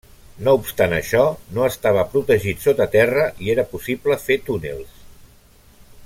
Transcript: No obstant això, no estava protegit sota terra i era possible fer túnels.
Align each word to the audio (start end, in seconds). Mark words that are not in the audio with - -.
No 0.45 0.53
obstant 0.59 0.95
això, 0.99 1.25
no 1.57 1.67
estava 1.73 2.05
protegit 2.13 2.65
sota 2.65 2.87
terra 2.97 3.27
i 3.47 3.53
era 3.57 3.67
possible 3.77 4.19
fer 4.27 4.39
túnels. 4.51 4.97